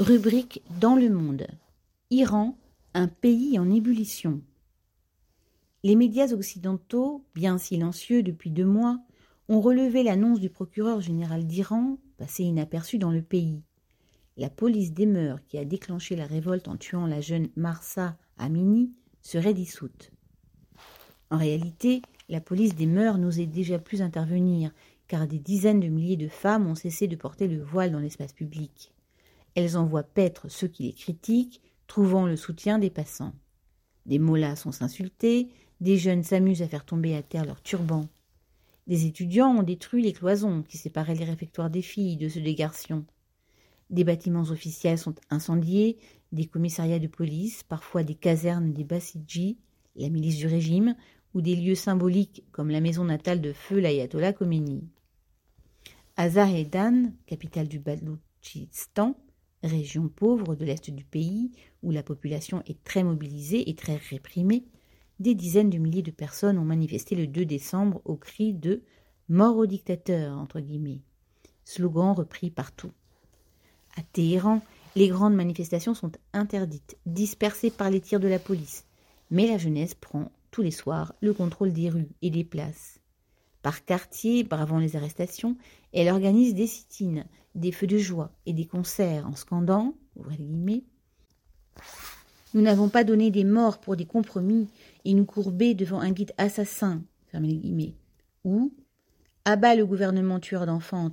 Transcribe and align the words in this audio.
Rubrique 0.00 0.60
Dans 0.80 0.96
le 0.96 1.08
monde. 1.08 1.46
Iran, 2.10 2.58
un 2.94 3.06
pays 3.06 3.60
en 3.60 3.70
ébullition. 3.70 4.42
Les 5.84 5.94
médias 5.94 6.32
occidentaux, 6.32 7.24
bien 7.36 7.58
silencieux 7.58 8.24
depuis 8.24 8.50
deux 8.50 8.64
mois, 8.64 8.98
ont 9.48 9.60
relevé 9.60 10.02
l'annonce 10.02 10.40
du 10.40 10.50
procureur 10.50 11.00
général 11.00 11.46
d'Iran, 11.46 11.98
passé 12.18 12.42
inaperçu 12.42 12.98
dans 12.98 13.12
le 13.12 13.22
pays. 13.22 13.62
La 14.36 14.50
police 14.50 14.92
des 14.92 15.06
mœurs 15.06 15.38
qui 15.46 15.58
a 15.58 15.64
déclenché 15.64 16.16
la 16.16 16.26
révolte 16.26 16.66
en 16.66 16.76
tuant 16.76 17.06
la 17.06 17.20
jeune 17.20 17.50
Marsa 17.54 18.16
Amini 18.36 18.90
serait 19.22 19.54
dissoute. 19.54 20.10
En 21.30 21.38
réalité, 21.38 22.02
la 22.28 22.40
police 22.40 22.74
des 22.74 22.86
mœurs 22.86 23.18
n'osait 23.18 23.46
déjà 23.46 23.78
plus 23.78 24.02
intervenir, 24.02 24.72
car 25.06 25.28
des 25.28 25.38
dizaines 25.38 25.78
de 25.78 25.86
milliers 25.86 26.16
de 26.16 26.26
femmes 26.26 26.66
ont 26.66 26.74
cessé 26.74 27.06
de 27.06 27.14
porter 27.14 27.46
le 27.46 27.62
voile 27.62 27.92
dans 27.92 28.00
l'espace 28.00 28.32
public. 28.32 28.90
Elles 29.54 29.76
envoient 29.76 30.02
paître 30.02 30.48
ceux 30.48 30.68
qui 30.68 30.84
les 30.84 30.92
critiquent, 30.92 31.60
trouvant 31.86 32.26
le 32.26 32.36
soutien 32.36 32.78
des 32.78 32.90
passants. 32.90 33.34
Des 34.06 34.18
mollahs 34.18 34.56
sont 34.56 34.82
insultés, 34.82 35.48
des 35.80 35.96
jeunes 35.96 36.22
s'amusent 36.22 36.62
à 36.62 36.68
faire 36.68 36.84
tomber 36.84 37.14
à 37.14 37.22
terre 37.22 37.44
leurs 37.44 37.62
turbans. 37.62 38.08
Des 38.86 39.06
étudiants 39.06 39.56
ont 39.56 39.62
détruit 39.62 40.02
les 40.02 40.12
cloisons 40.12 40.62
qui 40.62 40.76
séparaient 40.76 41.14
les 41.14 41.24
réfectoires 41.24 41.70
des 41.70 41.82
filles 41.82 42.16
de 42.16 42.28
ceux 42.28 42.40
des 42.40 42.54
garçons. 42.54 43.04
Des 43.90 44.04
bâtiments 44.04 44.42
officiels 44.50 44.98
sont 44.98 45.14
incendiés, 45.30 45.98
des 46.32 46.46
commissariats 46.46 46.98
de 46.98 47.06
police, 47.06 47.62
parfois 47.62 48.02
des 48.02 48.14
casernes 48.14 48.72
des 48.72 48.84
Bassidji, 48.84 49.58
la 49.96 50.08
milice 50.08 50.36
du 50.36 50.46
régime, 50.46 50.96
ou 51.32 51.40
des 51.40 51.56
lieux 51.56 51.74
symboliques 51.74 52.44
comme 52.52 52.70
la 52.70 52.80
maison 52.80 53.04
natale 53.04 53.40
de 53.40 53.52
feu 53.52 53.78
l'ayatollah 53.78 54.32
Khomeini. 54.32 54.88
Azar-e-Dan, 56.16 57.14
capitale 57.26 57.68
du 57.68 57.78
Baloutchistan, 57.78 59.16
région 59.64 60.08
pauvre 60.08 60.54
de 60.54 60.64
l'est 60.64 60.90
du 60.90 61.04
pays, 61.04 61.50
où 61.82 61.90
la 61.90 62.02
population 62.02 62.62
est 62.66 62.82
très 62.84 63.02
mobilisée 63.02 63.68
et 63.68 63.74
très 63.74 63.96
réprimée, 63.96 64.64
des 65.20 65.34
dizaines 65.34 65.70
de 65.70 65.78
milliers 65.78 66.02
de 66.02 66.10
personnes 66.10 66.58
ont 66.58 66.64
manifesté 66.64 67.14
le 67.14 67.26
2 67.26 67.44
décembre 67.44 68.00
au 68.04 68.16
cri 68.16 68.52
de 68.52 68.82
Mort 69.30 69.56
au 69.56 69.64
dictateur, 69.64 70.36
entre 70.36 70.60
guillemets, 70.60 71.00
slogan 71.64 72.12
repris 72.12 72.50
partout. 72.50 72.90
À 73.96 74.02
Téhéran, 74.02 74.60
les 74.96 75.08
grandes 75.08 75.34
manifestations 75.34 75.94
sont 75.94 76.12
interdites, 76.34 76.98
dispersées 77.06 77.70
par 77.70 77.88
les 77.88 78.02
tirs 78.02 78.20
de 78.20 78.28
la 78.28 78.38
police, 78.38 78.84
mais 79.30 79.46
la 79.46 79.56
jeunesse 79.56 79.94
prend 79.94 80.30
tous 80.50 80.60
les 80.60 80.70
soirs 80.70 81.14
le 81.22 81.32
contrôle 81.32 81.72
des 81.72 81.88
rues 81.88 82.10
et 82.20 82.28
des 82.28 82.44
places. 82.44 83.00
Par 83.64 83.86
quartier, 83.86 84.44
bravant 84.44 84.78
les 84.78 84.94
arrestations, 84.94 85.56
elle 85.94 86.10
organise 86.10 86.54
des 86.54 86.66
sit 86.66 86.86
des 87.54 87.72
feux 87.72 87.86
de 87.86 87.96
joie 87.96 88.30
et 88.44 88.52
des 88.52 88.66
concerts 88.66 89.26
en 89.26 89.34
scandant, 89.36 89.94
guillemets, 90.28 90.84
nous 92.52 92.60
n'avons 92.60 92.90
pas 92.90 93.04
donné 93.04 93.30
des 93.30 93.44
morts 93.44 93.80
pour 93.80 93.96
des 93.96 94.04
compromis 94.04 94.68
et 95.06 95.14
nous 95.14 95.24
courber 95.24 95.72
devant 95.72 95.98
un 95.98 96.10
guide 96.10 96.34
assassin, 96.36 97.02
ou 98.44 98.70
abat 99.46 99.74
le 99.74 99.86
gouvernement 99.86 100.40
tueur 100.40 100.66
d'enfants. 100.66 101.08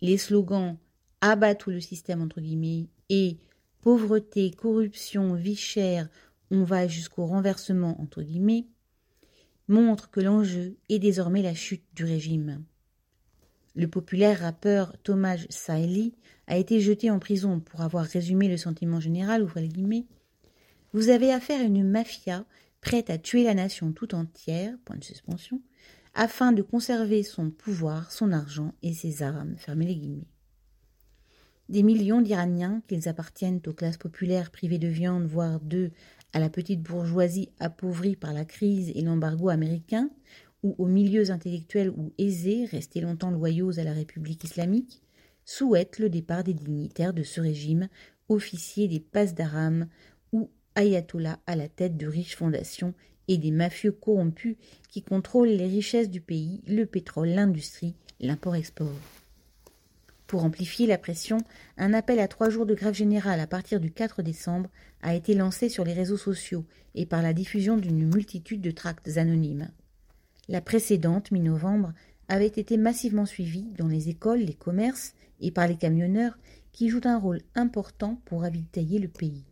Les 0.00 0.18
slogans 0.18 0.78
abat 1.20 1.54
tout 1.54 1.70
le 1.70 1.80
système, 1.80 2.28
et 3.08 3.38
pauvreté, 3.82 4.50
corruption, 4.50 5.34
vie 5.34 5.54
chère, 5.54 6.08
on 6.50 6.64
va 6.64 6.88
jusqu'au 6.88 7.24
renversement, 7.24 8.00
entre 8.00 8.22
guillemets, 8.22 8.66
montre 9.68 10.10
que 10.10 10.20
l'enjeu 10.20 10.76
est 10.88 10.98
désormais 10.98 11.42
la 11.42 11.54
chute 11.54 11.84
du 11.94 12.04
régime. 12.04 12.64
Le 13.76 13.86
populaire 13.86 14.40
rappeur 14.40 14.96
Thomas 15.02 15.38
Saeli 15.50 16.14
a 16.46 16.56
été 16.56 16.80
jeté 16.80 17.10
en 17.10 17.18
prison 17.18 17.60
pour 17.60 17.82
avoir 17.82 18.04
résumé 18.04 18.48
le 18.48 18.56
sentiment 18.56 18.98
général, 18.98 19.44
guillemets. 19.68 20.06
Vous 20.92 21.10
avez 21.10 21.32
affaire 21.32 21.60
à 21.60 21.64
une 21.64 21.88
mafia 21.88 22.44
prête 22.80 23.10
à 23.10 23.18
tuer 23.18 23.44
la 23.44 23.54
nation 23.54 23.92
tout 23.92 24.14
entière, 24.14 24.74
point 24.84 24.96
de 24.96 25.04
suspension, 25.04 25.60
afin 26.14 26.52
de 26.52 26.62
conserver 26.62 27.22
son 27.22 27.50
pouvoir, 27.50 28.10
son 28.10 28.32
argent 28.32 28.72
et 28.82 28.94
ses 28.94 29.22
armes, 29.22 29.54
les 29.68 29.94
guillemets. 29.94 30.28
Des 31.68 31.82
millions 31.82 32.22
d'Iraniens, 32.22 32.82
qu'ils 32.88 33.08
appartiennent 33.08 33.60
aux 33.66 33.74
classes 33.74 33.98
populaires 33.98 34.50
privées 34.50 34.78
de 34.78 34.88
viande, 34.88 35.26
voire 35.26 35.60
d'œufs, 35.60 35.92
à 36.32 36.40
la 36.40 36.50
petite 36.50 36.82
bourgeoisie 36.82 37.50
appauvrie 37.58 38.16
par 38.16 38.32
la 38.32 38.44
crise 38.44 38.92
et 38.94 39.02
l'embargo 39.02 39.48
américain, 39.48 40.10
ou 40.62 40.74
aux 40.78 40.86
milieux 40.86 41.30
intellectuels 41.30 41.90
ou 41.90 42.12
aisés 42.18 42.64
restés 42.64 43.00
longtemps 43.00 43.30
loyaux 43.30 43.78
à 43.78 43.84
la 43.84 43.92
République 43.92 44.44
islamique, 44.44 45.02
souhaitent 45.44 45.98
le 45.98 46.10
départ 46.10 46.44
des 46.44 46.54
dignitaires 46.54 47.14
de 47.14 47.22
ce 47.22 47.40
régime, 47.40 47.88
officiers 48.28 48.88
des 48.88 49.00
passes 49.00 49.34
d'Aram 49.34 49.86
ou 50.32 50.50
ayatollahs 50.74 51.38
à 51.46 51.56
la 51.56 51.68
tête 51.68 51.96
de 51.96 52.06
riches 52.06 52.36
fondations 52.36 52.92
et 53.28 53.38
des 53.38 53.50
mafieux 53.50 53.92
corrompus 53.92 54.56
qui 54.90 55.02
contrôlent 55.02 55.48
les 55.48 55.66
richesses 55.66 56.10
du 56.10 56.20
pays, 56.20 56.62
le 56.66 56.84
pétrole, 56.86 57.28
l'industrie, 57.28 57.94
l'import-export. 58.20 58.92
Pour 60.28 60.44
amplifier 60.44 60.86
la 60.86 60.98
pression, 60.98 61.38
un 61.78 61.94
appel 61.94 62.20
à 62.20 62.28
trois 62.28 62.50
jours 62.50 62.66
de 62.66 62.74
grève 62.74 62.92
générale 62.92 63.40
à 63.40 63.46
partir 63.46 63.80
du 63.80 63.90
4 63.90 64.20
décembre 64.22 64.68
a 65.00 65.14
été 65.14 65.32
lancé 65.32 65.70
sur 65.70 65.84
les 65.84 65.94
réseaux 65.94 66.18
sociaux 66.18 66.66
et 66.94 67.06
par 67.06 67.22
la 67.22 67.32
diffusion 67.32 67.78
d'une 67.78 68.06
multitude 68.06 68.60
de 68.60 68.70
tracts 68.70 69.16
anonymes. 69.16 69.70
La 70.46 70.60
précédente, 70.60 71.30
mi-novembre, 71.30 71.94
avait 72.28 72.46
été 72.46 72.76
massivement 72.76 73.24
suivie 73.24 73.72
dans 73.78 73.88
les 73.88 74.10
écoles, 74.10 74.40
les 74.40 74.52
commerces 74.52 75.14
et 75.40 75.50
par 75.50 75.66
les 75.66 75.78
camionneurs 75.78 76.38
qui 76.72 76.90
jouent 76.90 77.00
un 77.04 77.18
rôle 77.18 77.40
important 77.54 78.20
pour 78.26 78.42
ravitailler 78.42 78.98
le 78.98 79.08
pays. 79.08 79.46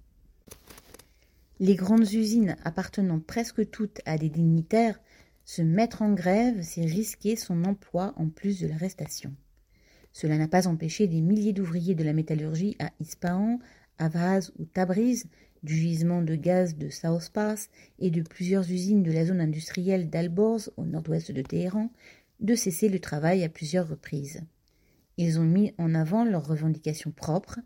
Les 1.59 1.75
grandes 1.75 2.13
usines 2.13 2.55
appartenant 2.65 3.19
presque 3.19 3.71
toutes 3.71 4.03
à 4.05 4.19
des 4.19 4.29
dignitaires, 4.29 5.01
se 5.47 5.63
mettre 5.63 6.03
en 6.03 6.13
grève, 6.13 6.61
c'est 6.61 6.85
risquer 6.85 7.35
son 7.35 7.65
emploi 7.65 8.13
en 8.17 8.29
plus 8.29 8.61
de 8.61 8.67
l'arrestation. 8.67 9.35
Cela 10.17 10.39
n'a 10.39 10.49
pas 10.49 10.67
empêché 10.67 11.09
des 11.09 11.21
milliers 11.21 11.53
d'ouvriers 11.53 11.95
de 11.95 12.03
la 12.03 12.15
métallurgie 12.15 12.75
à 12.79 12.91
Ispahan, 13.01 13.59
Avaz 13.99 14.51
ou 14.59 14.65
Tabriz, 14.65 15.27
du 15.63 15.75
gisement 15.75 16.23
de 16.23 16.35
gaz 16.35 16.75
de 16.75 16.89
South 16.89 17.29
Pass 17.29 17.69
et 17.99 18.11
de 18.11 18.23
plusieurs 18.23 18.63
usines 18.63 19.03
de 19.03 19.13
la 19.13 19.27
zone 19.27 19.43
industrielle 19.43 20.09
d'Alborz 20.09 20.73
au 20.79 20.87
nord-ouest 20.87 21.33
de 21.33 21.43
Téhéran, 21.43 21.91
de 22.41 22.55
cesser 22.55 22.89
le 22.89 22.99
travail 22.99 23.45
à 23.45 23.51
plusieurs 23.51 23.89
reprises. 23.89 24.41
Ils 25.19 25.39
ont 25.39 25.45
mis 25.45 25.75
en 25.77 25.95
avant 25.95 26.25
leurs 26.25 26.47
revendications 26.47 27.11
propres, 27.11 27.59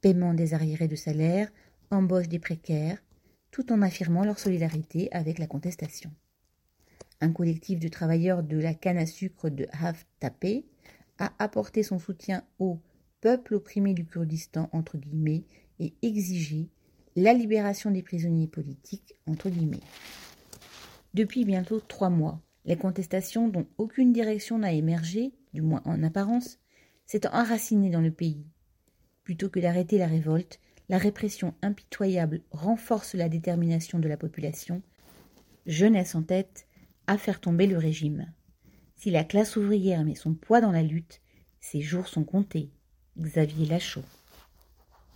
paiement 0.00 0.34
des 0.34 0.54
arriérés 0.54 0.86
de 0.86 0.94
salaire, 0.94 1.50
embauche 1.90 2.28
des 2.28 2.38
précaires, 2.38 3.02
tout 3.50 3.72
en 3.72 3.82
affirmant 3.82 4.22
leur 4.22 4.38
solidarité 4.38 5.08
avec 5.10 5.40
la 5.40 5.48
contestation. 5.48 6.12
Un 7.20 7.32
collectif 7.32 7.80
de 7.80 7.88
travailleurs 7.88 8.44
de 8.44 8.56
la 8.56 8.74
canne 8.74 8.98
à 8.98 9.06
sucre 9.06 9.48
de 9.48 9.66
Haf 9.72 10.06
Tapé 10.20 10.64
a 11.18 11.32
apporté 11.38 11.82
son 11.82 11.98
soutien 11.98 12.44
au 12.58 12.80
peuple 13.20 13.54
opprimé 13.54 13.94
du 13.94 14.04
Kurdistan 14.04 14.68
entre 14.72 14.96
guillemets 14.96 15.44
et 15.80 15.94
exigé 16.02 16.68
la 17.16 17.32
libération 17.32 17.90
des 17.90 18.02
prisonniers 18.02 18.46
politiques 18.46 19.14
entre 19.26 19.50
guillemets. 19.50 19.80
Depuis 21.14 21.44
bientôt 21.44 21.80
trois 21.80 22.10
mois, 22.10 22.40
les 22.64 22.76
contestations 22.76 23.48
dont 23.48 23.66
aucune 23.78 24.12
direction 24.12 24.58
n'a 24.58 24.72
émergé, 24.72 25.32
du 25.52 25.62
moins 25.62 25.82
en 25.84 26.02
apparence, 26.02 26.58
s'est 27.06 27.26
enracinées 27.26 27.90
dans 27.90 28.00
le 28.00 28.12
pays. 28.12 28.44
Plutôt 29.24 29.48
que 29.48 29.58
d'arrêter 29.58 29.98
la 29.98 30.06
révolte, 30.06 30.60
la 30.88 30.98
répression 30.98 31.54
impitoyable 31.62 32.42
renforce 32.50 33.14
la 33.14 33.28
détermination 33.28 33.98
de 33.98 34.08
la 34.08 34.16
population, 34.16 34.82
jeunesse 35.66 36.14
en 36.14 36.22
tête, 36.22 36.66
à 37.06 37.18
faire 37.18 37.40
tomber 37.40 37.66
le 37.66 37.78
régime. 37.78 38.32
Si 38.98 39.12
la 39.12 39.22
classe 39.22 39.54
ouvrière 39.54 40.04
met 40.04 40.16
son 40.16 40.34
poids 40.34 40.60
dans 40.60 40.72
la 40.72 40.82
lutte, 40.82 41.20
ses 41.60 41.80
jours 41.80 42.08
sont 42.08 42.24
comptés. 42.24 42.72
Xavier 43.16 43.64
Lachaud. 43.64 44.02